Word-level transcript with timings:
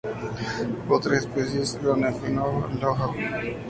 Otras 0.89 1.19
especias 1.25 1.77
son 1.79 2.03
el 2.03 2.15
hinojo 2.27 2.65
o 2.67 2.67
el 2.71 2.83
ajo. 2.83 3.13